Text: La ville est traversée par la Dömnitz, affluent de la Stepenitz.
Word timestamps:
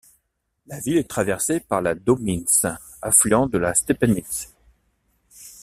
La 0.65 0.79
ville 0.79 0.97
est 0.97 1.07
traversée 1.07 1.59
par 1.59 1.79
la 1.83 1.93
Dömnitz, 1.93 2.65
affluent 3.03 3.45
de 3.45 3.59
la 3.59 3.75
Stepenitz. 3.75 4.51